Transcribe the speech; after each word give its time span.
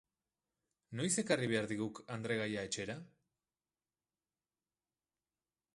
Noiz 0.99 1.11
ekarri 1.23 1.49
behar 1.51 1.67
diguk 1.73 1.99
andregaia 2.15 2.65
etxera? 2.69 2.97